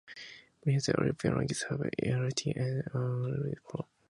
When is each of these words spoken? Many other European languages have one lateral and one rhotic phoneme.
Many 0.65 0.79
other 0.79 0.95
European 1.03 1.33
languages 1.37 1.67
have 1.69 1.77
one 1.77 1.91
lateral 2.01 2.23
and 2.55 2.83
one 2.91 3.31
rhotic 3.33 3.63
phoneme. 3.65 3.85